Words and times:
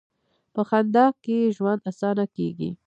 په 0.53 0.61
خندا 0.69 1.05
کښېنه، 1.23 1.53
ژوند 1.55 1.81
اسانه 1.89 2.25
کېږي. 2.35 2.69